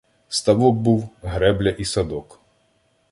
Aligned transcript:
Ставок 0.29 0.75
був, 0.75 1.09
гребля 1.21 1.69
і 1.69 1.85
садок. 1.85 2.39